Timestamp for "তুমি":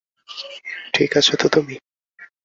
1.47-1.75